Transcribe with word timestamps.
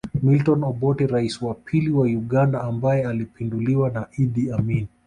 Milton 0.21 0.63
Obote 0.63 1.03
Rais 1.07 1.41
wa 1.41 1.53
pili 1.53 1.91
wa 1.91 2.05
Uganda 2.07 2.61
ambaye 2.61 3.05
alipinduliwa 3.07 3.89
na 3.89 4.07
Idi 4.17 4.51
Amin 4.51 4.87